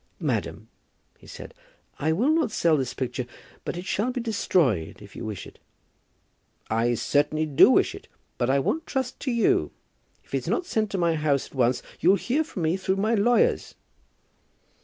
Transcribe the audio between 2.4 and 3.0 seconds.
sell this